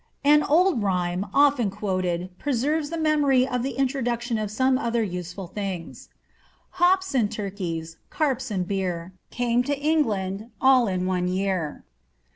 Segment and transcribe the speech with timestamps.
[0.23, 5.45] An old rhyme, ofiten quoted, preserves the memory of the introduction ti some other useful
[5.45, 6.13] things:—^
[6.71, 11.83] Hops and turkeyt, carps and beer, Caine to England all in one jrear."